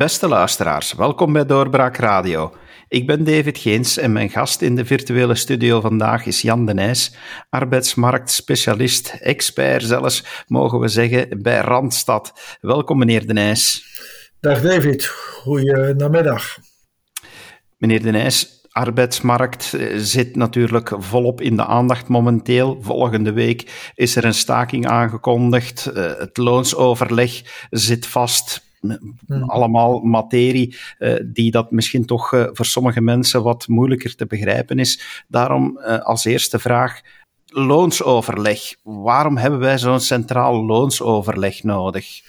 [0.00, 2.54] Beste luisteraars, welkom bij Doorbraak Radio.
[2.88, 6.74] Ik ben David Geens en mijn gast in de virtuele studio vandaag is Jan de
[6.74, 7.14] Nijs,
[7.48, 12.32] arbeidsmarktspecialist, expert zelfs, mogen we zeggen, bij Randstad.
[12.60, 13.84] Welkom meneer de Nijs.
[14.40, 16.58] Dag David, goeiemiddag.
[17.76, 22.78] Meneer de Nijs, arbeidsmarkt eh, zit natuurlijk volop in de aandacht momenteel.
[22.80, 25.86] Volgende week is er een staking aangekondigd.
[25.86, 28.68] Eh, het loonsoverleg zit vast.
[28.80, 29.42] Hmm.
[29.46, 34.78] Allemaal materie uh, die dat misschien toch uh, voor sommige mensen wat moeilijker te begrijpen
[34.78, 35.24] is.
[35.28, 37.00] Daarom uh, als eerste vraag:
[37.46, 38.60] loonsoverleg.
[38.82, 42.20] Waarom hebben wij zo'n centraal loonsoverleg nodig?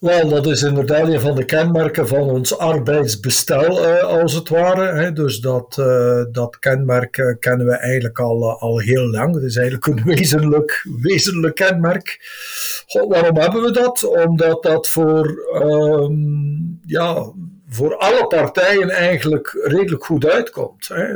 [0.00, 4.86] Wel, dat is inderdaad een van de kenmerken van ons arbeidsbestel, eh, als het ware.
[4.86, 5.12] Hè.
[5.12, 9.34] Dus dat, eh, dat kenmerk eh, kennen we eigenlijk al, al heel lang.
[9.34, 12.20] Het is eigenlijk een wezenlijk, wezenlijk kenmerk.
[13.08, 14.04] Waarom hebben we dat?
[14.04, 16.12] Omdat dat voor, ehm,
[16.86, 17.32] ja,
[17.68, 20.88] voor alle partijen eigenlijk redelijk goed uitkomt.
[20.88, 21.06] Hè.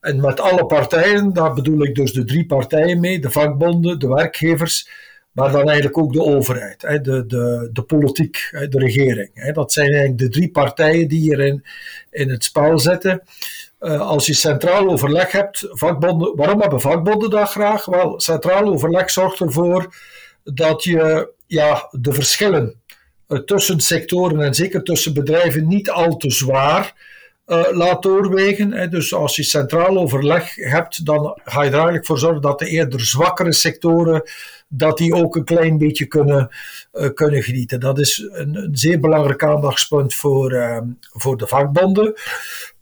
[0.00, 4.08] en met alle partijen, daar bedoel ik dus de drie partijen mee: de vakbonden, de
[4.08, 4.88] werkgevers
[5.34, 9.52] maar dan eigenlijk ook de overheid, de, de, de politiek, de regering.
[9.52, 11.64] Dat zijn eigenlijk de drie partijen die hierin
[12.10, 13.22] in het spel zitten.
[13.78, 17.84] Eh, als je centraal overleg hebt, vakbonden, waarom hebben vakbonden dat graag?
[17.84, 19.94] Wel, centraal overleg zorgt ervoor
[20.44, 22.74] dat je ja, de verschillen
[23.28, 26.94] uh, tussen sectoren en zeker tussen bedrijven niet al te zwaar
[27.46, 28.90] uh, laat doorwegen.
[28.90, 32.68] Dus als je centraal overleg hebt, dan ga je er eigenlijk voor zorgen dat de
[32.68, 34.22] eerder zwakkere sectoren
[34.76, 36.48] dat die ook een klein beetje kunnen,
[36.92, 37.80] uh, kunnen genieten.
[37.80, 42.14] Dat is een, een zeer belangrijk aandachtspunt voor, uh, voor de vakbonden.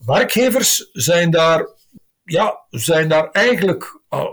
[0.06, 1.68] Werkgevers zijn daar,
[2.22, 4.24] ja, zijn daar eigenlijk uh,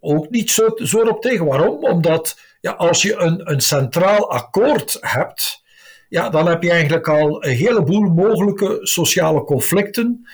[0.00, 1.46] ook niet zo, zo op tegen.
[1.46, 1.84] Waarom?
[1.84, 5.62] Omdat ja, als je een, een centraal akkoord hebt,
[6.08, 10.28] ja, dan heb je eigenlijk al een heleboel mogelijke sociale conflicten.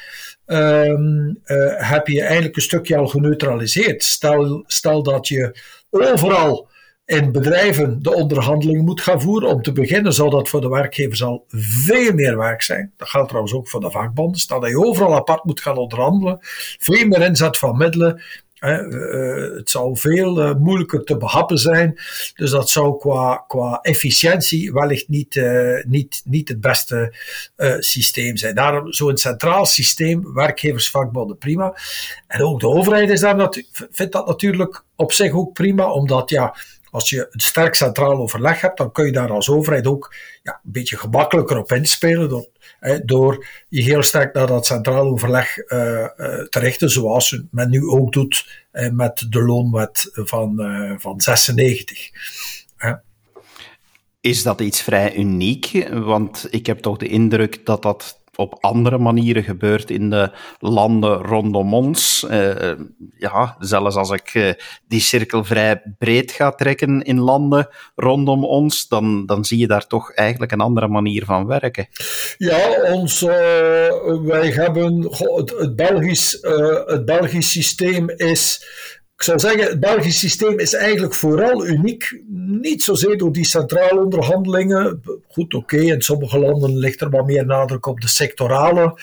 [0.47, 1.41] Um,
[1.77, 4.03] heb je eigenlijk een stukje al geneutraliseerd.
[4.03, 5.59] Stel, stel dat je
[5.95, 6.69] overal
[7.05, 9.49] in bedrijven de onderhandeling moet gaan voeren.
[9.49, 12.93] Om te beginnen zou dat voor de werkgevers al veel meer werk zijn.
[12.97, 14.47] Dat geldt trouwens ook voor de vakbonden.
[14.47, 16.39] Dat je overal apart moet gaan onderhandelen.
[16.79, 18.23] Veel meer inzet van middelen.
[18.65, 22.01] Uh, het zou veel uh, moeilijker te behappen zijn.
[22.35, 27.15] Dus dat zou qua, qua efficiëntie wellicht niet, uh, niet, niet het beste
[27.79, 28.55] systeem zijn.
[28.55, 31.77] Daarom zo'n centraal systeem, werkgevers, vakbonden, prima.
[32.27, 33.49] En ook de overheid is daar
[33.91, 36.57] vindt dat natuurlijk op zich ook prima, omdat ja,
[36.95, 40.61] als je een sterk centraal overleg hebt, dan kun je daar als overheid ook ja,
[40.65, 42.29] een beetje gemakkelijker op inspelen.
[42.29, 46.09] Door, hè, door je heel sterk naar dat centraal overleg uh, uh,
[46.43, 48.63] te richten, zoals men nu ook doet
[48.93, 50.57] met de loonwet van,
[50.99, 52.11] van 96.
[54.21, 55.89] Is dat iets vrij uniek?
[55.93, 61.17] Want ik heb toch de indruk dat dat op andere manieren gebeurt in de landen
[61.23, 62.27] rondom ons.
[62.31, 62.73] Uh,
[63.17, 64.53] ja, zelfs als ik uh,
[64.89, 69.87] die cirkel vrij breed ga trekken in landen rondom ons, dan, dan zie je daar
[69.87, 71.87] toch eigenlijk een andere manier van werken.
[72.37, 73.31] Ja, ons, uh,
[74.23, 76.39] wij hebben het, het, Belgisch,
[76.87, 78.63] het Belgisch systeem is
[79.25, 82.21] zou zeggen, het Belgisch systeem is eigenlijk vooral uniek.
[82.37, 85.03] Niet zozeer door die centrale onderhandelingen.
[85.29, 88.99] Goed, oké, in sommige landen ligt er wat meer nadruk op de sectorale.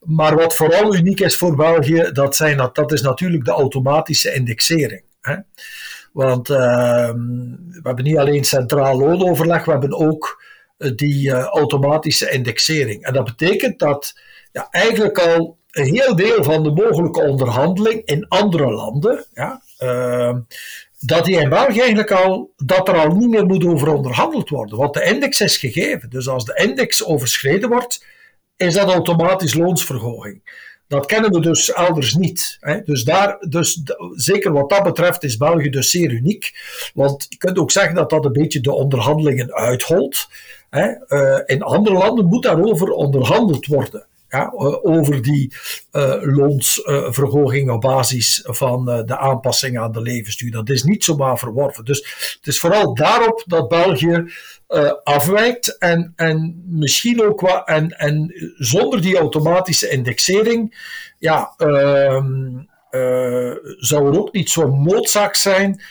[0.00, 5.02] Maar wat vooral uniek is voor België, dat, zijn, dat is natuurlijk de automatische indexering.
[5.20, 5.36] Hè?
[6.12, 6.56] Want uh,
[7.68, 10.42] we hebben niet alleen centraal loonoverleg, we hebben ook
[10.78, 13.04] uh, die uh, automatische indexering.
[13.04, 14.20] En dat betekent dat
[14.52, 20.36] ja, eigenlijk al een heel deel van de mogelijke onderhandeling in andere landen, ja, uh,
[20.98, 24.78] dat die in België eigenlijk al, dat er al niet meer moet over onderhandeld worden.
[24.78, 26.10] Want de index is gegeven.
[26.10, 28.04] Dus als de index overschreden wordt,
[28.56, 30.68] is dat automatisch loonsverhoging.
[30.88, 32.56] Dat kennen we dus elders niet.
[32.60, 32.82] Hè.
[32.84, 33.82] Dus, daar, dus
[34.14, 36.52] zeker wat dat betreft is België dus zeer uniek.
[36.94, 40.28] Want je kunt ook zeggen dat dat een beetje de onderhandelingen uitholt.
[40.70, 40.90] Hè.
[41.08, 45.52] Uh, in andere landen moet daarover onderhandeld worden ja, over die
[45.92, 50.50] uh, loonsverhoging op basis van uh, de aanpassing aan de levensduur.
[50.50, 51.84] Dat is niet zomaar verworven.
[51.84, 51.98] Dus
[52.38, 54.24] het is vooral daarop dat België
[55.04, 60.88] afwijkt en, en misschien ook wat, en, en zonder die automatische indexering,
[61.18, 62.58] ja, ehm,
[63.78, 65.82] zou er ook niet zo'n noodzaak zijn.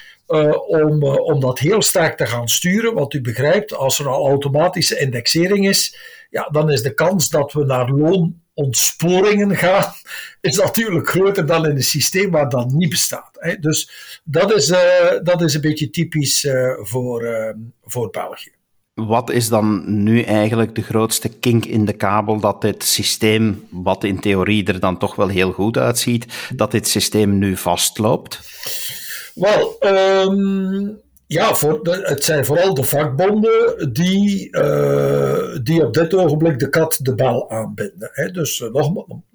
[0.67, 2.93] om, om dat heel sterk te gaan sturen.
[2.93, 5.95] Want u begrijpt, als er al automatische indexering is,
[6.29, 9.93] ja, dan is de kans dat we naar loonontsporingen gaan,
[10.41, 13.37] is natuurlijk groter dan in een systeem waar dat niet bestaat.
[13.39, 13.55] Hè.
[13.55, 13.91] Dus
[14.23, 14.77] dat is, uh,
[15.23, 17.49] dat is een beetje typisch uh, voor, uh,
[17.83, 18.51] voor België.
[18.93, 24.03] wat is dan nu eigenlijk de grootste kink in de kabel dat dit systeem, wat
[24.03, 28.39] in theorie er dan toch wel heel goed uitziet, dat dit systeem nu vastloopt?
[29.33, 30.99] Wel, um,
[31.31, 36.99] ja, voor het zijn vooral de vakbonden die, uh, die op dit ogenblik de kat
[37.01, 38.09] de bal aanbinden.
[38.11, 38.31] Hè.
[38.31, 38.69] Dus uh,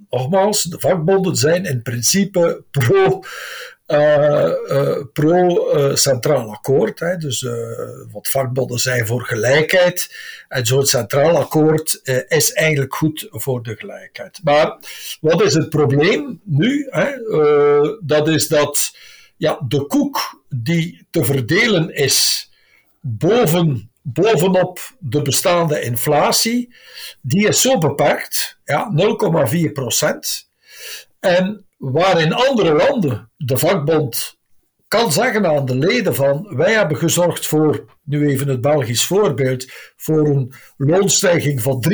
[0.08, 3.22] nogmaals, de vakbonden zijn in principe pro
[3.86, 7.00] uh, uh, pro-centraal akkoord.
[7.00, 7.46] Hè, dus
[8.12, 10.14] wat vakbonden zijn voor gelijkheid.
[10.48, 14.40] En zo'n centraal akkoord is eigenlijk goed voor de gelijkheid.
[14.44, 14.76] Maar
[15.20, 16.86] wat is het probleem nu?
[16.90, 17.10] Hè?
[18.00, 18.96] dat is dat
[19.36, 22.50] ja, de koek die te verdelen is
[23.00, 26.74] boven, bovenop de bestaande inflatie,
[27.20, 28.92] die is zo beperkt, ja,
[29.66, 30.48] 0,4 procent.
[31.20, 34.38] En waar in andere landen de vakbond
[34.88, 39.66] kan zeggen aan de leden van wij hebben gezorgd voor, nu even het Belgisch voorbeeld,
[39.96, 41.84] voor een loonstijging van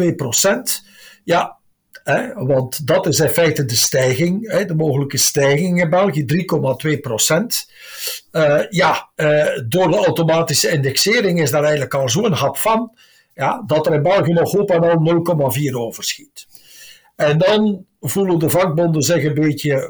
[0.00, 0.86] 3,2 procent.
[1.24, 1.58] Ja,
[2.34, 7.70] want dat is in feite de stijging, hè, de mogelijke stijging in België, 3,2 procent.
[8.32, 12.96] Uh, ja, uh, door de automatische indexering is daar eigenlijk al zo'n hap van,
[13.34, 16.46] ja, dat er in België nog op en al 0,4 overschiet.
[17.16, 19.88] En dan voelen de vakbonden zich een beetje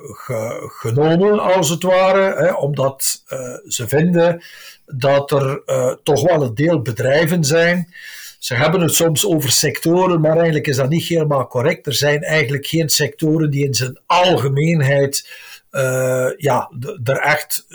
[0.81, 3.38] genomen, als het ware, hè, omdat uh,
[3.69, 4.43] ze vinden
[4.87, 5.62] dat er
[6.03, 7.88] toch wel een deel bedrijven zijn.
[8.43, 11.87] Ze hebben het soms over sectoren, maar eigenlijk is dat niet helemaal correct.
[11.87, 15.29] Er zijn eigenlijk geen sectoren die in zijn algemeenheid
[15.73, 16.71] uh, ja,
[17.05, 17.67] er echt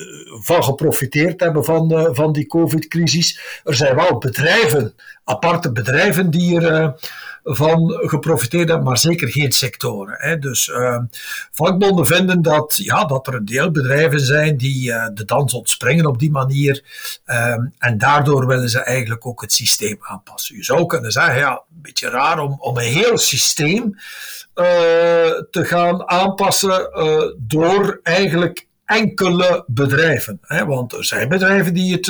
[0.44, 3.60] van geprofiteerd hebben van, van die COVID-crisis.
[3.64, 4.94] Er zijn wel bedrijven,
[5.29, 6.95] aparte bedrijven, die er
[7.44, 10.15] van geprofiteerd hebben, maar zeker geen sectoren.
[10.18, 10.39] Hè.
[10.39, 11.00] Dus uh,
[11.51, 16.06] vakbonden vinden dat, ja, dat er een deel bedrijven zijn die uh, de dans ontspringen
[16.06, 16.83] op die manier.
[17.25, 20.56] Uh, en daardoor willen ze eigenlijk ook het systeem aanpassen.
[20.56, 24.65] Je zou kunnen zeggen, ja, een beetje raar om, om een heel systeem uh,
[25.51, 26.89] te gaan aanpassen
[27.38, 30.39] door eigenlijk enkele bedrijven.
[30.41, 30.65] Hè?
[30.65, 32.07] Want er zijn bedrijven die het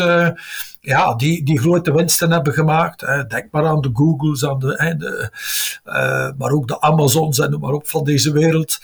[0.88, 3.02] ja, die, die grote winsten hebben gemaakt.
[3.02, 3.26] Hè.
[3.26, 5.30] Denk maar aan de Googles, aan de, hè, de
[5.86, 8.78] uh, maar ook de Amazons en maar op van deze wereld.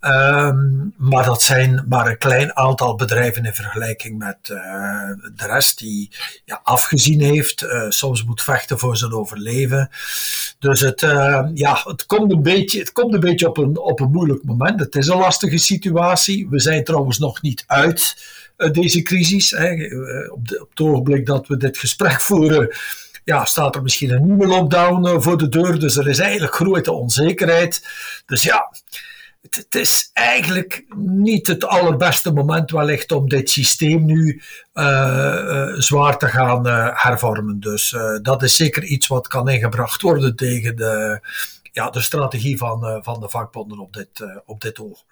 [0.00, 4.58] Um, maar dat zijn maar een klein aantal bedrijven in vergelijking met uh,
[5.34, 6.10] de rest die
[6.44, 7.62] ja, afgezien heeft.
[7.62, 9.90] Uh, soms moet vechten voor zijn overleven.
[10.58, 11.00] Dus het,
[11.54, 14.80] ja, het, komt een beetje, het komt een beetje op een, op een moeilijk moment.
[14.80, 16.48] Het is een lastige situatie.
[16.50, 19.50] We zijn trouwens nog niet uit eh, deze crisis.
[19.50, 19.66] Hè.
[19.66, 22.76] Eh, op, de, op het ogenblik dat we dit gesprek voeren,
[23.24, 25.78] ja, staat er misschien een nieuwe lockdown eh, voor de deur.
[25.78, 27.86] Dus er is eigenlijk grote onzekerheid.
[28.26, 28.72] Dus ja,
[29.42, 34.42] het, het, is eigenlijk niet het allerbeste moment wellicht om dit systeem nu
[35.78, 36.66] zwaar te gaan
[36.96, 37.60] hervormen.
[37.60, 41.20] Dus dat is zeker iets wat kan ingebracht worden tegen de,
[41.72, 45.11] ja, de strategie van, van de vakbonden op dit, op dit ogenblik.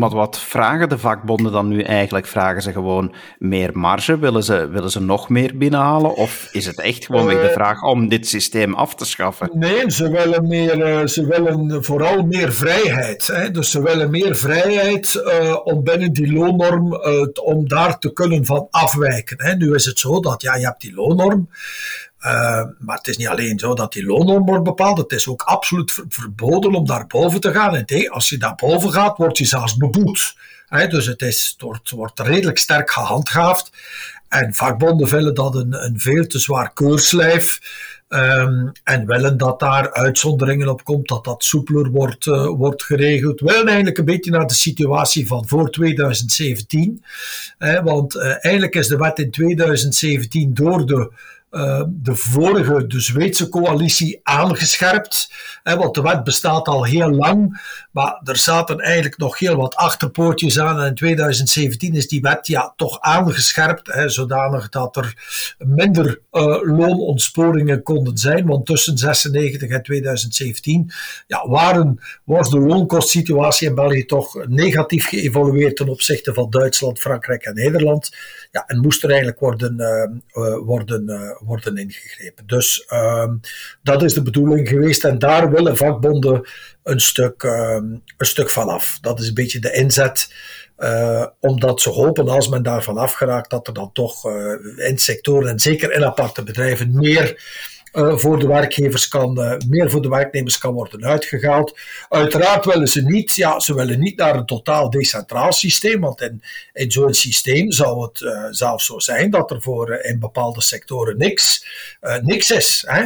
[0.00, 2.26] Maar wat vragen de vakbonden dan nu eigenlijk?
[2.26, 4.18] Vragen ze gewoon meer marge?
[4.18, 6.14] Willen ze, willen ze nog meer binnenhalen?
[6.14, 9.50] Of is het echt gewoon weer de eh, vraag om dit systeem af te schaffen?
[9.52, 13.26] Nee, ze willen, meer, eh, ze willen vooral meer vrijheid.
[13.26, 13.50] Hè?
[13.50, 18.44] Dus ze willen meer vrijheid uh, om binnen die loonnorm, uh, om daar te kunnen
[18.44, 19.36] van afwijken.
[19.40, 19.54] Hè?
[19.54, 21.48] Nu is het zo dat ja, je hebt die loonnorm.
[22.26, 25.42] Uh, maar het is niet alleen zo dat die loonnorm wordt bepaald, het is ook
[25.42, 27.76] absoluut verboden om daar boven te gaan.
[27.76, 30.36] En als je daar boven gaat, word je zelfs beboet.
[30.88, 33.72] Dus het, is, wordt, wordt redelijk sterk gehandhaafd.
[34.28, 37.60] En vakbonden willen dat een, een veel te zwaar keurslijf.
[38.08, 43.40] Um, en willen dat daar uitzonderingen op komt, dat dat soepeler wordt, uh, wordt geregeld.
[43.40, 47.04] Willen eigenlijk een beetje naar de situatie van voor 2017.
[47.58, 51.12] Hè, want uh, eigenlijk is de wet in 2017 door de
[51.50, 55.32] uh, de vorige, de Zweedse coalitie, aangescherpt.
[55.62, 57.60] Hè, want de wet bestaat al heel lang,
[57.92, 60.80] maar er zaten eigenlijk nog heel wat achterpoortjes aan.
[60.80, 65.14] En in 2017 is die wet ja, toch aangescherpt, hè, zodanig dat er
[65.58, 68.46] minder uh, loonontsporingen konden zijn.
[68.46, 70.90] Want tussen 96 en 2017
[71.26, 77.44] ja, waren, was de loonkostsituatie in België toch negatief geëvolueerd ten opzichte van Duitsland, Frankrijk
[77.44, 78.10] en Nederland.
[78.50, 82.46] Ja, en moest er eigenlijk worden, uh, worden worden ingegrepen.
[82.46, 83.34] Dus ehm,
[83.82, 86.48] dat is de bedoeling geweest en daar willen vakbonden
[86.82, 87.84] een stuk, ehm,
[88.16, 88.98] een stuk vanaf.
[89.00, 90.32] Dat is een beetje de inzet.
[90.78, 95.48] Uh, omdat ze hopen, als men daarvan afgeraakt, dat er dan toch uh, in sectoren
[95.48, 97.42] en zeker in aparte bedrijven meer
[97.92, 101.78] voor de werkgevers kan, meer voor de werknemers kan worden uitgehaald.
[102.08, 106.42] Uiteraard willen ze niet, ja, ze willen niet naar een totaal decentraal systeem, want in,
[106.72, 111.18] in zo'n systeem zou het uh, zelfs zo zijn dat er voor in bepaalde sectoren
[111.18, 111.66] niks,
[112.22, 112.84] niks is.
[112.86, 113.00] Hè?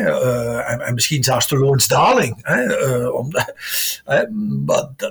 [0.61, 2.39] En, en, misschien zelfs de loonsdaling.
[2.43, 2.67] Hè?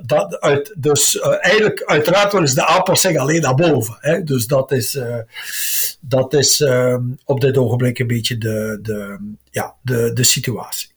[0.05, 3.97] dat, dus eigenlijk, uiteraard willen ze de aanpassing alleen naar boven.
[3.99, 4.23] Hè?
[4.23, 4.99] Dus dat is,
[5.99, 9.17] dat is ehm, op dit ogenblik een beetje de, de,
[9.53, 10.89] ja, de, de situatie.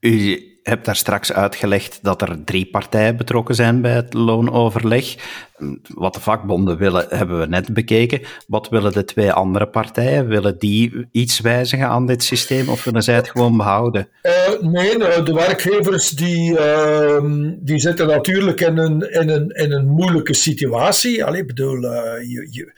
[0.00, 5.14] U hebt daar straks uitgelegd dat er drie partijen betrokken zijn bij het loonoverleg.
[5.94, 8.20] Wat de vakbonden willen, hebben we net bekeken.
[8.46, 10.28] Wat willen de twee andere partijen?
[10.28, 14.08] Willen die iets wijzigen aan dit systeem of willen zij het gewoon behouden?
[14.22, 17.24] Uh, nee, de werkgevers die, uh,
[17.58, 21.24] die zitten natuurlijk in een, in een, in een moeilijke situatie.
[21.24, 22.72] Allee, bedoel, uh, je, je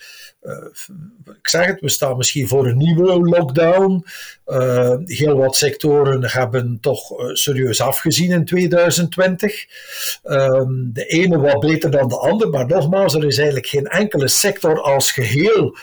[1.25, 4.07] ik zeg het, we staan misschien voor een nieuwe lockdown.
[4.47, 9.67] Uh, heel wat sectoren hebben toch uh, serieus afgezien in 2020.
[10.23, 14.29] Ehm, de ene wat beter dan de ander, maar nogmaals, er is eigenlijk geen enkele
[14.29, 15.77] sector als geheel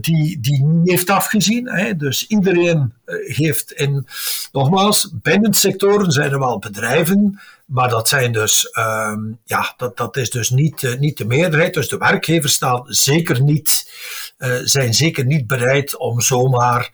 [0.00, 1.68] die, die niet heeft afgezien.
[1.68, 1.96] Hè.
[1.96, 2.92] Dus iedereen
[3.26, 4.06] heeft in,
[4.52, 7.40] nogmaals, binnen sectoren zijn er wel bedrijven
[7.70, 11.74] maar dat zijn dus, ehm, ja, dat, dat is dus niet, uh, niet de meerderheid.
[11.74, 13.92] Dus de werkgevers staan zeker niet,
[14.38, 16.90] uh, zijn zeker niet bereid om zomaar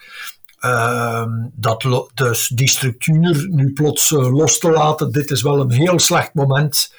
[0.61, 5.13] uh, dat, dus die structuur nu plots uh, los te laten.
[5.13, 6.95] Dit is wel een heel slecht moment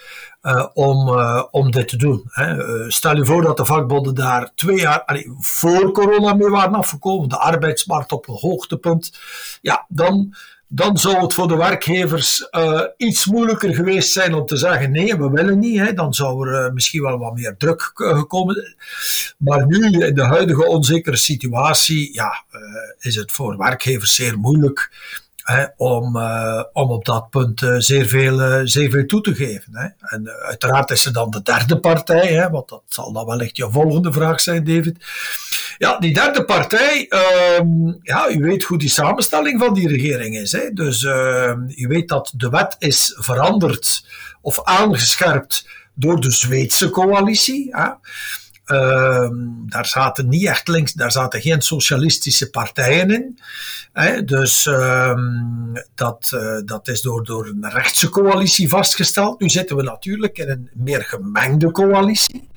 [0.73, 1.09] om,
[1.51, 2.23] om dit te doen.
[2.25, 2.55] Hè.
[2.91, 7.37] stel je voor dat de vakbonden daar twee jaar voor corona mee waren afgekomen, de
[7.37, 9.17] arbeidsmarkt op een hoogtepunt.
[9.61, 10.35] Ja, dan
[10.67, 15.17] dan zou het voor de werkgevers uh, iets moeilijker geweest zijn om te zeggen: nee,
[15.17, 15.79] we willen niet.
[15.79, 15.93] Hè.
[15.93, 18.75] Dan zou er uh, misschien wel wat meer druk uh, gekomen.
[19.37, 22.43] Maar nu, in de huidige onzekere situatie, ja,
[22.99, 24.91] is het voor werkgevers zeer moeilijk
[25.77, 29.75] om, uh, om op dat punt uh, zeer, veel, uh, zeer veel toe te geven.
[29.75, 29.87] Hè.
[30.15, 33.71] En uiteraard is er dan de derde partij, hè, want dat zal dan wellicht je
[33.71, 34.97] volgende vraag zijn, David.
[35.77, 37.67] Ja, die derde partij, ehm,
[38.01, 40.51] ja, u weet hoe die samenstelling van die regering is.
[40.51, 40.73] Hè.
[40.73, 44.05] Dus ehm, u weet dat de wet is veranderd
[44.41, 47.75] of aangescherpt door de Zweedse coalitie.
[48.67, 49.29] Uh,
[49.65, 53.39] daar zaten niet echt links, daar zaten geen socialistische partijen in.
[53.93, 54.23] Hè?
[54.23, 55.17] Dus uh,
[55.95, 59.39] dat, uh, dat is door, door een rechtse coalitie vastgesteld.
[59.39, 62.49] Nu zitten we natuurlijk in een meer gemengde coalitie.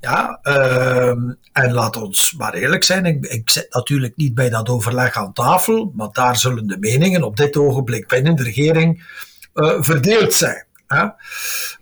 [0.00, 1.08] Ja, uh,
[1.52, 5.32] en laat ons maar eerlijk zijn, ik, ik, zit natuurlijk niet bij dat overleg aan
[5.32, 9.04] tafel, maar daar zullen de meningen op dit ogenblik binnen de regering
[9.54, 10.66] uh, verdeeld zijn.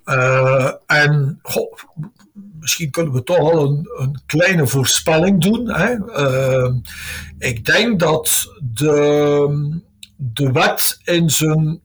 [0.04, 1.40] Uh, en
[2.60, 5.70] misschien kunnen we toch al een, een kleine voorspelling doen.
[5.72, 5.94] Hè.
[5.94, 6.74] Uh,
[7.38, 9.80] ik denk dat de,
[10.16, 11.80] de wet in zijn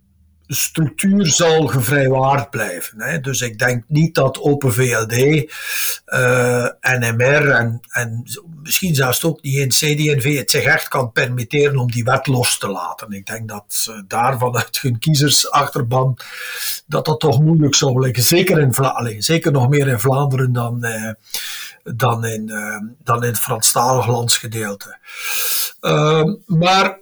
[0.47, 3.01] structuur zal gevrijwaard blijven.
[3.01, 3.19] Hè.
[3.19, 5.13] Dus ik denk niet dat Open VLD,
[6.07, 8.23] uh, NMR en, en
[8.61, 12.57] misschien zelfs ook niet in CD&V het zich echt kan permitteren om die wet los
[12.57, 13.11] te laten.
[13.11, 16.17] Ik denk dat daar vanuit hun kiezersachterban
[16.87, 18.23] dat dat toch moeilijk zou liggen.
[18.23, 21.11] Zeker, in Vla zeker nog meer in Vlaanderen dan, eh,
[21.83, 24.97] dan, in, uh, dan in het Franstalig landsgedeelte.
[25.81, 26.99] Uh, maar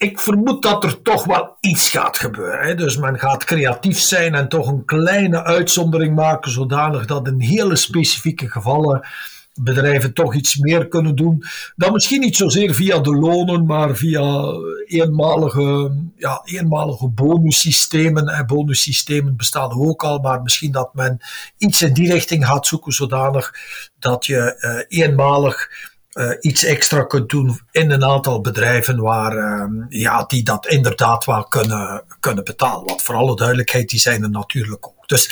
[0.00, 2.66] ik vermoed dat er toch wel iets gaat gebeuren.
[2.66, 2.74] Hè.
[2.74, 7.76] Dus men gaat creatief zijn en toch een kleine uitzondering maken, zodanig dat in hele
[7.76, 9.08] specifieke gevallen
[9.54, 11.44] bedrijven toch iets meer kunnen doen.
[11.76, 14.44] Dan misschien niet zozeer via de lonen, maar via
[14.86, 18.28] eenmalige, ja, eenmalige bonussystemen.
[18.28, 21.18] En bonussystemen bestaan ook al, maar misschien dat men
[21.58, 23.54] iets in die richting gaat zoeken, zodanig
[23.98, 24.56] dat je
[24.88, 25.70] uh, eenmalig
[26.14, 31.24] uh, iets extra kunt doen in een aantal bedrijven waar, uh, ja, die dat inderdaad
[31.24, 32.86] wel kunnen, kunnen betalen.
[32.86, 35.08] Want voor alle duidelijkheid, die zijn er natuurlijk ook.
[35.08, 35.30] Dus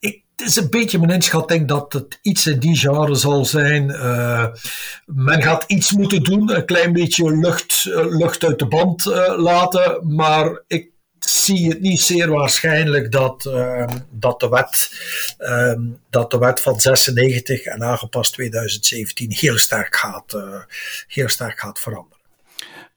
[0.00, 3.88] ik, het is een beetje mijn inschatting dat het iets in die genre zal zijn.
[3.90, 4.46] Uh,
[5.06, 9.04] men gaat iets moeten doen, een klein beetje lucht, lucht uit de band
[9.36, 10.14] laten.
[10.14, 10.91] Maar ik
[11.32, 14.92] zie het niet zeer waarschijnlijk dat, uh, dat, de wet,
[15.38, 15.72] uh,
[16.10, 20.42] dat de wet van 96 en aangepast 2017 heel sterk gaat, uh,
[21.06, 22.20] heel sterk gaat veranderen.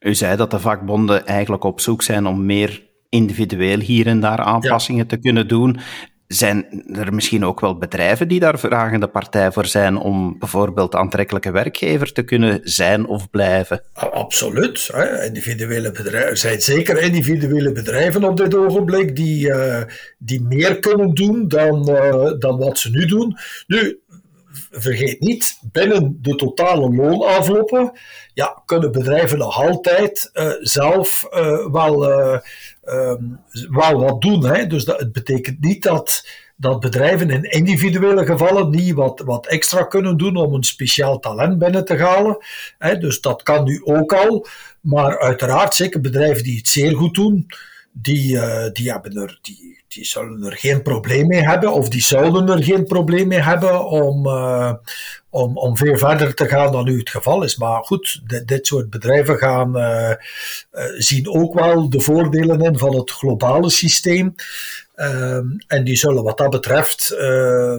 [0.00, 4.40] U zei dat de vakbonden eigenlijk op zoek zijn om meer individueel hier en daar
[4.40, 5.08] aanpassingen ja.
[5.08, 5.80] te kunnen doen.
[6.28, 11.50] Zijn er misschien ook wel bedrijven die daar vragende partij voor zijn om bijvoorbeeld aantrekkelijke
[11.50, 13.82] werkgever te kunnen zijn of blijven?
[13.92, 14.88] Absoluut.
[14.92, 15.24] Hè.
[15.24, 19.82] Individuele bedrijven, er zijn zeker individuele bedrijven op dit ogenblik die, uh,
[20.18, 23.36] die meer kunnen doen dan, uh, dan wat ze nu doen.
[23.66, 24.00] Nu,
[24.70, 27.92] vergeet niet, binnen de totale loonenveloppen
[28.34, 31.26] ja, kunnen bedrijven nog altijd uh, zelf
[31.72, 32.04] wel,
[32.86, 33.40] um,
[33.70, 34.46] wel wat doen.
[34.46, 34.66] Hè?
[34.66, 39.82] Dus dat, het betekent niet dat, dat bedrijven in individuele gevallen niet wat, wat extra
[39.82, 42.36] kunnen doen om een speciaal talent binnen te halen.
[42.78, 42.98] Hè?
[42.98, 44.46] Dus dat kan nu ook al.
[44.80, 47.46] Maar uiteraard, zeker bedrijven die het zeer goed doen,
[48.02, 48.38] die,
[48.72, 52.62] die, hebben er, die, die zullen er geen probleem mee hebben, of die zouden er
[52.62, 54.72] geen probleem mee hebben om, uh,
[55.30, 57.56] om, om veel verder te gaan dan nu het geval is.
[57.56, 60.12] Maar goed, dit, dit soort bedrijven gaan uh,
[60.98, 64.34] zien ook wel de voordelen in van het globale systeem.
[65.66, 67.16] En die zullen wat dat betreft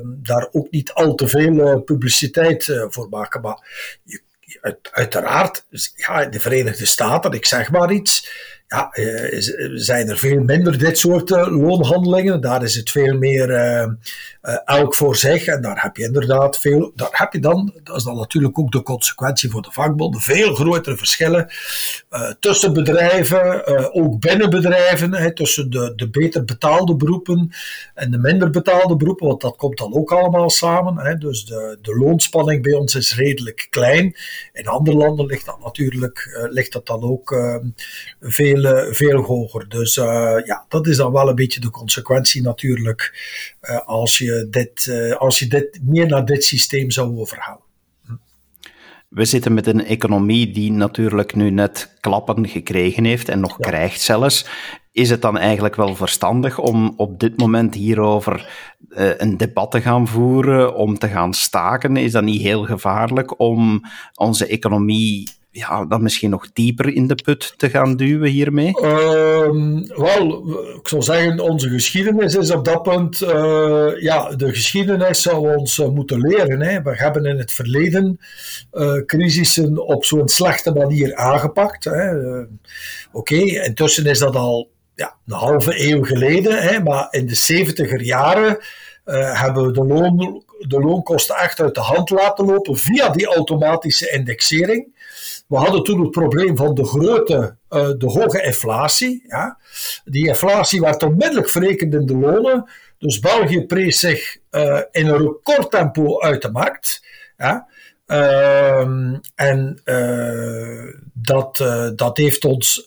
[0.04, 3.42] daar ook niet al te veel publiciteit voor maken.
[3.42, 3.60] Maar
[4.62, 8.30] uit, uiteraard, ja, de Verenigde Staten, ik zeg maar iets
[8.68, 9.42] ja, uh,
[9.76, 12.42] zijn er veel minder dit soort uh, loonhandelingen.
[12.42, 13.50] Daar is het veel meer
[14.66, 15.46] elk voor zich.
[15.46, 16.92] En daar heb je inderdaad veel.
[16.96, 20.56] Daar heb je dan, dat is dan natuurlijk ook de consequentie voor de vakbonden, veel
[20.56, 21.52] grotere verschillen
[22.40, 27.52] tussen bedrijven, ook binnen bedrijven, tussen de, de beter betaalde beroepen
[27.94, 31.20] en de minder betaalde beroepen, want dat komt dan ook allemaal samen.
[31.20, 34.16] Dus de, de loonspanning bij ons is redelijk klein.
[34.54, 37.36] In andere landen ligt dat natuurlijk ligt dat dan ook
[38.20, 39.70] veel veel, veel hoger.
[39.70, 40.06] Dus uh,
[40.46, 43.14] ja, dat is dan wel een beetje de consequentie natuurlijk
[43.62, 47.66] uh, als, je dit, als je dit meer naar dit systeem zou overhalen.
[49.08, 53.68] We zitten met een economie die natuurlijk nu net klappen gekregen heeft en nog ja.
[53.70, 54.46] krijgt zelfs.
[54.92, 58.50] Is het dan eigenlijk wel verstandig om op dit moment hierover
[58.90, 61.98] uh, een debat te gaan voeren, om te gaan staken?
[61.98, 63.82] Is dat niet heel gevaarlijk om
[64.16, 68.72] onze economie ja, dan misschien nog dieper in de put te gaan duwen hiermee?
[68.82, 69.50] Uh,
[69.88, 70.50] wel,
[70.80, 75.78] ik zou zeggen, onze geschiedenis is op dat punt, uh, ja, de geschiedenis zou ons
[75.78, 76.62] uh, moeten leren.
[76.62, 76.82] Hè.
[76.82, 78.20] We hebben in het verleden
[78.74, 81.90] uh, crisissen op zo'n slechte manier aangepakt.
[83.12, 88.02] Oké, intussen is dat al ja, een halve eeuw geleden, hè, maar in de zeventiger
[88.02, 88.58] jaren
[89.34, 94.10] hebben we de, loon, de loonkosten echt uit de hand laten lopen via die automatische
[94.10, 94.96] indexering.
[95.48, 99.24] We hadden toen het probleem van de grote, uh, de hoge inflatie.
[99.28, 99.58] Ja.
[100.06, 102.70] Die inflatie werd onmiddellijk verrekend in de lonen.
[102.98, 107.06] Dus België prees zich uh, in een recordtempo uit de markt.
[107.38, 107.68] Ja.
[108.08, 108.88] Uh,
[109.36, 111.58] en uh, dat,
[111.96, 112.84] dat heeft ons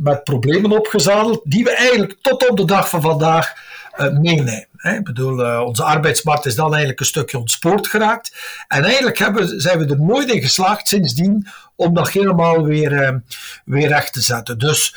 [0.00, 3.52] met problemen opgezadeld, die we eigenlijk tot op de dag van vandaag
[3.96, 4.68] meenemen.
[4.94, 8.34] Ik bedoel, uh, onze arbeidsmarkt is dan eigenlijk een stukje ontspoord geraakt.
[8.68, 11.46] En eigenlijk hebben, zijn we er nooit in geslaagd sindsdien
[11.76, 13.10] om dat helemaal weer, uh,
[13.64, 14.58] weer recht te zetten.
[14.58, 14.94] Dus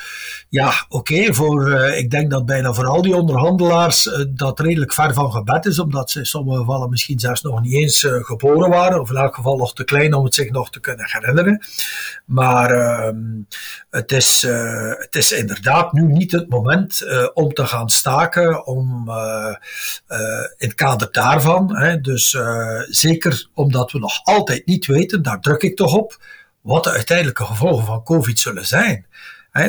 [0.48, 5.14] ja, oké, voor uh, ik denk dat bijna voor al die onderhandelaars dat redelijk ver
[5.14, 9.00] van gebed is, omdat ze in sommige gevallen misschien zelfs nog niet eens geboren waren,
[9.00, 11.64] of in elk geval nog te klein om het zich nog te kunnen herinneren.
[12.24, 13.16] Maar ehm,
[13.90, 14.42] het, is,
[14.98, 19.10] het is inderdaad nu niet het moment om te gaan staken, om
[20.56, 22.36] in het kader daarvan, hè, dus
[22.88, 26.22] zeker omdat we nog altijd niet weten, daar druk ik toch op,
[26.60, 29.06] wat de uiteindelijke gevolgen van COVID zullen zijn.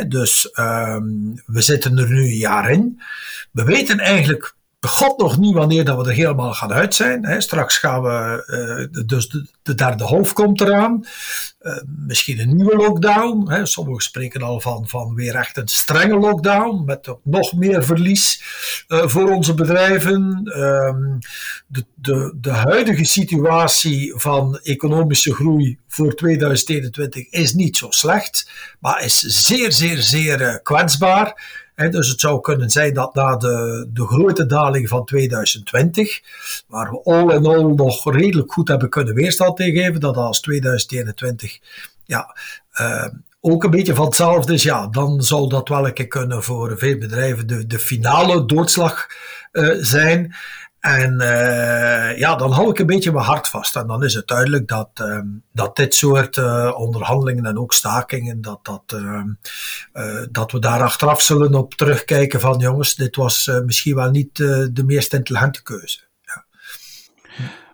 [0.07, 3.01] Dus um, we zitten er nu een jaar in.
[3.51, 4.55] We weten eigenlijk
[4.87, 7.25] God nog niet wanneer dat we er helemaal gaan uit zijn.
[7.25, 7.41] Hè.
[7.41, 8.43] Straks gaan we,
[8.93, 11.05] uh, dus de, de, derde golf komt eraan.
[11.61, 13.51] Uh, misschien een nieuwe lockdown.
[13.51, 13.65] Hè.
[13.65, 16.83] Sommigen spreken al van, van weer echt een strenge lockdown.
[16.85, 18.43] Met nog meer verlies
[18.87, 20.51] uh, voor onze bedrijven.
[20.57, 21.19] Um,
[21.67, 28.51] de, de, de huidige situatie van economische groei voor 2021 is niet zo slecht.
[28.79, 34.05] Maar is zeer, zeer, zeer kwetsbaar dus het zou kunnen zijn dat na de, de
[34.05, 36.21] grote daling van 2020,
[36.67, 41.59] waar we all in all nog redelijk goed hebben kunnen weerstand tegengeven, dat als 2021
[42.05, 42.35] ja,
[42.81, 43.07] uh,
[43.41, 46.77] ook een beetje van hetzelfde is, ja, dan zou dat wel een keer kunnen voor
[46.77, 49.07] veel bedrijven de, de finale doodslag
[49.51, 50.35] uh, zijn.
[50.81, 53.75] En uh, ja, dan hou ik een beetje mijn hart vast.
[53.75, 55.19] En dan is het duidelijk dat, uh,
[55.51, 59.27] dat dit soort uh, onderhandelingen en ook stakingen, dat, dat, ehm,
[60.31, 64.83] dat we daar achteraf zullen op terugkijken van jongens, dit was misschien wel niet de
[64.85, 65.99] meest intelligente keuze.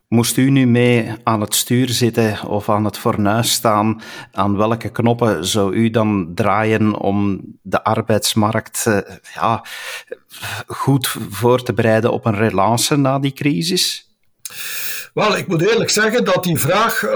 [0.08, 4.89] Moest u nu mee aan het stuur zitten of aan het fornuis staan, aan welke
[4.89, 8.98] knoppen zou u dan draaien om de arbeidsmarkt uh,
[9.34, 9.65] ja,
[10.67, 14.15] goed voor te bereiden op een relance na die crisis?
[15.13, 17.13] Wel, ik moet eerlijk zeggen dat die vraag uh,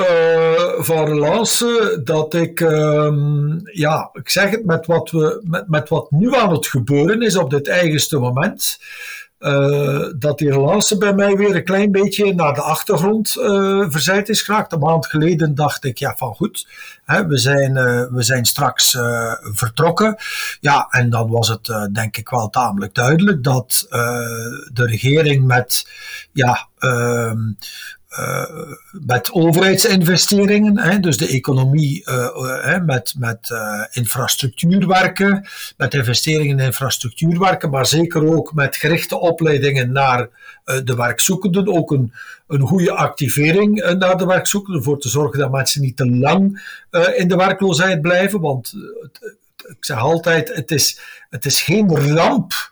[0.78, 6.12] van relance, dat ik, um, ja, ik zeg het met wat, we, met, met wat
[6.12, 8.80] nu aan het gebeuren is op dit eigenste moment,
[10.18, 14.42] dat die relance bij mij weer een klein beetje naar de achtergrond uh, verzeild is
[14.42, 14.72] geraakt.
[14.72, 16.68] Een maand geleden dacht ik, ja van goed,
[17.06, 17.74] hè, we, zijn,
[18.12, 18.98] we zijn straks
[19.42, 20.16] vertrokken.
[20.60, 23.86] Ja, en dan was het denk ik wel tamelijk duidelijk dat
[24.74, 25.88] de regering met
[26.32, 27.40] ja, ehm,
[28.92, 35.48] met overheidsinvesteringen, hè, dus de economie uh, met, met uh, infrastructuurwerken,
[35.78, 40.30] met investeringen in infrastructuurwerken, maar zeker ook met gerichte opleidingen naar
[40.84, 42.14] de werkzoekenden, ook een,
[42.48, 46.62] een goede activering naar de werkzoekenden, voor te zorgen dat mensen niet te lang
[47.16, 48.74] in de werkloosheid blijven, want
[49.68, 52.72] ik zeg altijd, het is, het is geen ramp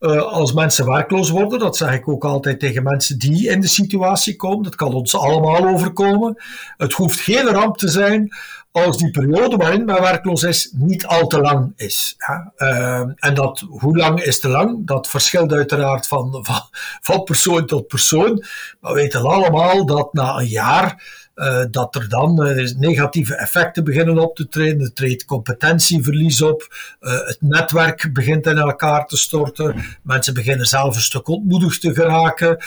[0.00, 1.58] uh, als mensen werkloos worden.
[1.58, 4.62] Dat zeg ik ook altijd tegen mensen die in de situatie komen.
[4.62, 6.42] Dat kan ons allemaal overkomen.
[6.76, 8.34] Het hoeft geen ramp te zijn
[8.70, 12.16] als die periode waarin men werkloos is niet al te lang is.
[12.56, 14.86] Uh, en dat, hoe lang is te lang?
[14.86, 16.62] Dat verschilt uiteraard van, van,
[17.00, 18.44] van persoon tot persoon.
[18.80, 23.84] Maar we weten allemaal dat na een jaar uh, dat er dan uh, negatieve effecten
[23.84, 24.80] beginnen op te treden.
[24.80, 26.76] Er treedt competentieverlies op.
[27.00, 29.74] Uh, het netwerk begint in elkaar te storten.
[30.02, 32.58] Mensen beginnen zelf een stuk ontmoedigd te geraken.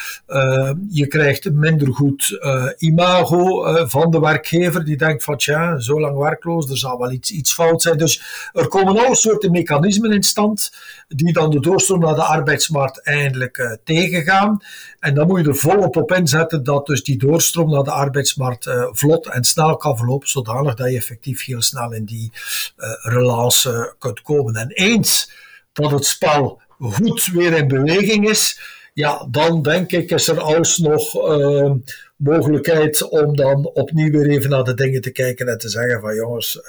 [0.89, 2.39] je krijgt een minder goed
[2.77, 4.85] imago van de werkgever.
[4.85, 7.97] Die denkt van, tja, zo lang werkloos, er zal wel iets, iets fout zijn.
[7.97, 8.21] Dus
[8.53, 10.73] er komen alle soorten mechanismen in stand
[11.07, 14.59] die dan de doorstroom naar de arbeidsmarkt eindelijk tegengaan.
[14.99, 18.58] En dan moet je er volop op inzetten dat dus die doorstroom naar de arbeidsmarkt
[18.67, 22.31] uh, vlot en snel kan verlopen, zodanig dat je effectief heel snel in die
[22.77, 24.55] uh, relance kunt komen.
[24.55, 25.31] En eens
[25.73, 28.59] dat het spel goed weer in beweging is,
[28.93, 31.71] ja, dan denk ik is er alsnog uh,
[32.15, 36.15] mogelijkheid om dan opnieuw weer even naar de dingen te kijken en te zeggen van
[36.15, 36.61] jongens,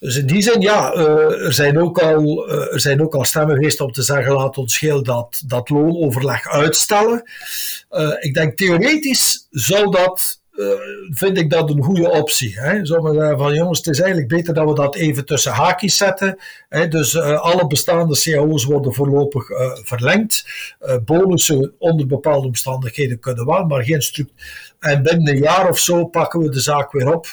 [0.00, 3.80] dus in die zin, ja, er, zijn ook al, er zijn ook al stemmen geweest
[3.80, 7.22] om te zeggen, laat ons heel dat, dat loonoverleg uitstellen.
[8.20, 10.39] ik denk theoretisch zou dat
[11.10, 12.60] vind ik dat een goede optie.
[12.60, 12.84] Hè?
[12.86, 16.38] Zeggen van jongens, het is eigenlijk beter dat we dat even tussen haakjes zetten.
[16.68, 16.88] Hè?
[16.88, 20.44] Dus uh, alle bestaande cao's worden voorlopig uh, verlengd.
[21.04, 24.36] bonussen onder bepaalde omstandigheden kunnen wel, maar geen structuur.
[24.78, 27.26] En binnen een jaar of zo pakken we de zaak weer op.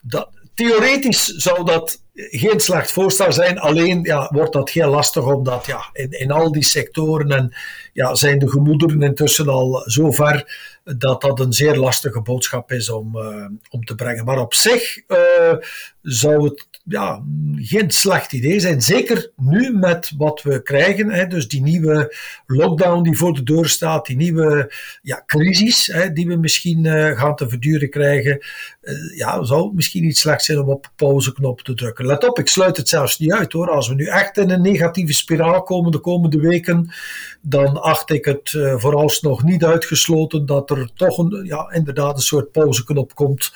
[0.00, 5.66] Dat, theoretisch zou dat geen slecht voorstel zijn, alleen ja, wordt dat heel lastig omdat
[5.66, 7.54] ja, in, in al die sectoren en,
[7.92, 10.44] ja, zijn de gemoederen intussen al zo ver
[10.94, 14.24] dat dat een zeer lastige boodschap is om, uh, om te brengen.
[14.24, 15.54] Maar op zich uh,
[16.02, 17.22] zou het ja,
[17.54, 18.82] geen slecht idee zijn.
[18.82, 21.10] Zeker nu met wat we krijgen.
[21.10, 24.72] Hè, dus die nieuwe lockdown die voor de deur staat, die nieuwe
[25.02, 28.44] ja, crisis hè, die we misschien uh, gaan te verduren krijgen.
[29.16, 32.06] ja, zou het misschien niet slecht zijn om op de pauzeknop te drukken.
[32.06, 33.70] Let op, ik sluit het zelfs niet uit hoor.
[33.70, 36.90] Als we nu echt in een negatieve spiraal komen de komende weken,
[37.40, 42.52] dan acht ik het vooralsnog niet uitgesloten dat er toch een, ja, inderdaad een soort
[42.52, 43.52] pauzeknop komt.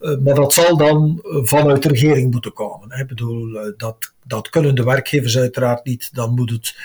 [0.00, 2.71] Uh, maar dat zal dan uh, vanuit de regering moeten komen.
[2.98, 6.14] Ik bedoel, uh, dat, dat kunnen de werkgevers uiteraard niet.
[6.14, 6.76] Dan moet het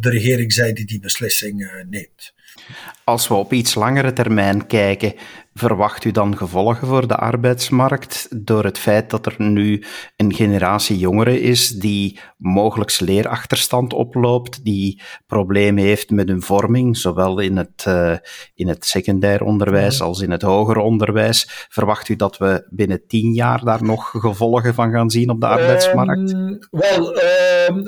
[0.00, 2.34] de regering zijn die die beslissing neemt.
[3.04, 5.14] Als we op iets langere termijn kijken,
[5.54, 9.84] verwacht u dan gevolgen voor de arbeidsmarkt door het feit dat er nu
[10.16, 17.38] een generatie jongeren is die mogelijk leerachterstand oploopt, die problemen heeft met hun vorming, zowel
[17.38, 18.16] in het, uh,
[18.54, 21.66] in het secundair onderwijs als in het hoger onderwijs?
[21.68, 25.46] Verwacht u dat we binnen tien jaar daar nog gevolgen van gaan zien op de
[25.46, 26.32] arbeidsmarkt?
[26.32, 27.22] Um, wel, uh,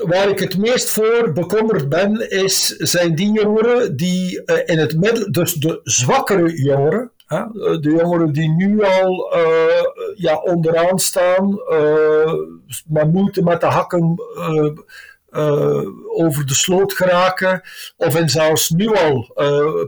[0.05, 5.33] waar ik het meest voor bekommerd ben, is, zijn die jongeren die in het middel,
[5.33, 11.59] dus de zwakkere jongeren, eh, de jongeren die nu al uh, ja, onderaan staan,
[12.88, 14.14] maar moeite met de hakken
[16.17, 17.61] over de sloot geraken,
[17.97, 19.31] of en zelfs nu al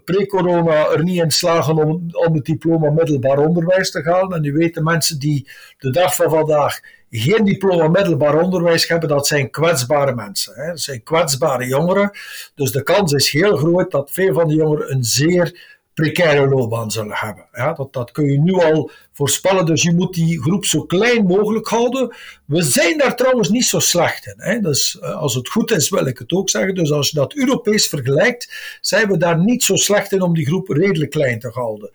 [0.05, 4.37] pre-corona er niet in slagen om, om het diploma middelbaar onderwijs te halen.
[4.37, 5.49] En u weet, de mensen die
[5.79, 10.55] de dag van vandaag geen diploma middelbaar onderwijs hebben, dat zijn kwetsbare mensen.
[10.55, 10.67] Hè.
[10.67, 12.11] Dat zijn kwetsbare jongeren.
[12.55, 16.91] Dus de kans is heel groot dat veel van die jongeren een zeer precaire loopbaan
[16.91, 17.45] zullen hebben.
[17.53, 21.27] Ja, dat, dat kun je nu al voorspellen, dus je moet die groep zo klein
[21.27, 22.15] mogelijk houden.
[22.45, 24.35] We zijn daar trouwens niet zo slecht in.
[24.37, 24.61] Hè.
[24.61, 26.75] Dus, eh, als het goed is, wil ik het ook zeggen.
[26.75, 30.47] Dus als je dat Europees vergelijkt, zijn we daar niet zo slecht in om die
[30.47, 31.91] groep redelijk klein te houden.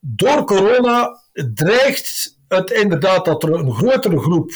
[0.00, 1.22] Door corona
[1.54, 4.50] dreigt het inderdaad dat er een grotere groep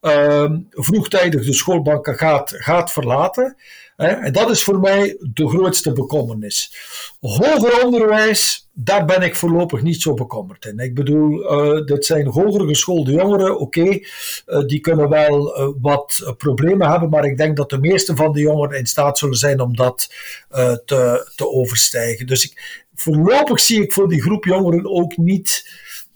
[0.00, 3.56] ehm, vroegtijdig de schoolbanken gaat, gaat verlaten.
[3.96, 6.74] En dat is voor mij de grootste bekommernis.
[7.20, 10.78] Hoger onderwijs, daar ben ik voorlopig niet zo bekommerd in.
[10.78, 13.98] Ik bedoel, uh, dit zijn hoger geschoolde jongeren, oké,
[14.46, 18.32] eh, die kunnen wel uh, wat problemen hebben, maar ik denk dat de meeste van
[18.32, 20.14] de jongeren in staat zullen zijn om dat
[20.84, 22.26] te, te overstijgen.
[22.26, 25.70] Dus ik, voorlopig zie ik voor die groep jongeren ook niet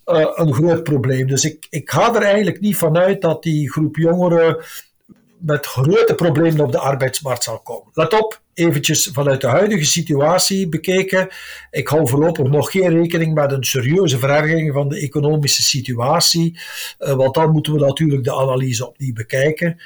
[0.07, 1.27] een groot probleem.
[1.27, 4.65] Dus ik, ik ga er eigenlijk niet vanuit dat die groep jongeren
[5.39, 7.91] met grote problemen op de arbeidsmarkt zal komen.
[7.93, 11.29] Let op, eventjes vanuit de huidige situatie bekeken.
[11.71, 16.59] Ik hou voorlopig nog geen rekening met een serieuze verergering van de economische situatie,
[16.99, 19.81] uh, want dan moeten we natuurlijk de analyse opnieuw bekijken.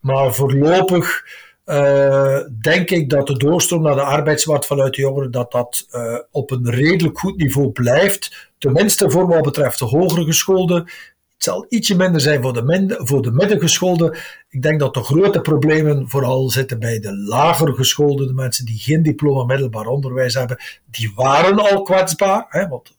[0.00, 1.24] Maar voorlopig
[1.66, 6.18] uh, denk ik dat de doorstroom naar de arbeidsmarkt vanuit de jongeren dat dat uh,
[6.30, 8.50] op een redelijk goed niveau blijft.
[8.58, 10.76] Tenminste voor wat betreft de hogere gescholden.
[10.76, 14.16] Het zal ietsje minder zijn voor de, voor de middengescholden.
[14.48, 18.78] Ik denk dat de grote problemen vooral zitten bij de lager geschoolde, de mensen die
[18.78, 20.62] geen diploma middelbaar onderwijs hebben.
[20.90, 22.96] Die waren al kwetsbaar, hè, want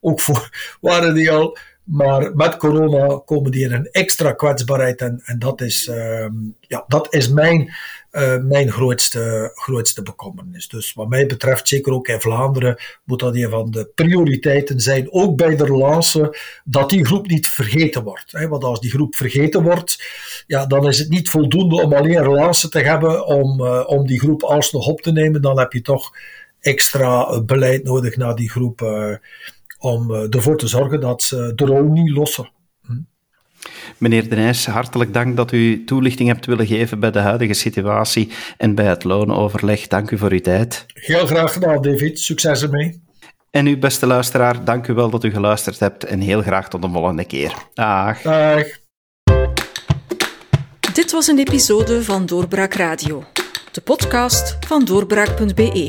[0.00, 1.56] ook voor waren die al.
[1.84, 6.26] Maar met corona komen die in een extra kwetsbaarheid en, en dat, is, uh,
[6.60, 7.72] ja, dat is mijn
[8.14, 10.68] uh, mijn grootste, grootste bekommernis.
[10.68, 15.12] Dus wat mij betreft, zeker ook in Vlaanderen, moet dat een van de prioriteiten zijn,
[15.12, 18.32] ook bij de relance, dat die groep niet vergeten wordt.
[18.32, 18.48] Hè?
[18.48, 20.04] Want als die groep vergeten wordt,
[20.46, 24.18] ja, dan is het niet voldoende om alleen relance te hebben om, uh, om die
[24.18, 25.42] groep alsnog op te nemen.
[25.42, 26.16] Dan heb je toch
[26.60, 28.80] extra beleid nodig naar die groep
[29.84, 32.50] om ervoor te zorgen dat ze de rol niet lossen.
[33.98, 38.30] Meneer De Nijs, hartelijk dank dat u toelichting hebt willen geven bij de huidige situatie
[38.56, 39.86] en bij het loonoverleg.
[39.86, 40.86] Dank u voor uw tijd.
[40.94, 42.20] Heel graag gedaan, David.
[42.20, 43.02] Succes ermee.
[43.50, 46.82] En u, beste luisteraar, dank u wel dat u geluisterd hebt en heel graag tot
[46.82, 47.54] de volgende keer.
[47.74, 48.22] Dag.
[48.22, 48.66] Dag.
[50.94, 53.24] Dit was een episode van Doorbraak Radio,
[53.72, 55.88] de podcast van doorbraak.be.